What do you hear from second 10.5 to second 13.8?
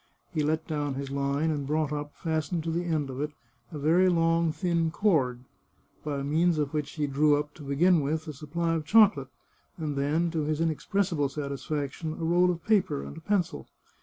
inexpressible satisfac tion, a roll of paper and a pencil.